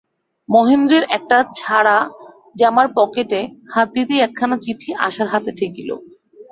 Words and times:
মহেন্দ্রের 0.49 1.03
একটা 1.17 1.37
ছাড়া-জামার 1.57 2.87
পকেটে 2.97 3.39
হাত 3.73 3.87
দিতেই 3.95 4.19
একখানা 4.19 4.57
চিঠি 4.63 4.89
আশার 5.07 5.27
হাতে 5.27 5.51
ঠেকিল। 5.59 5.89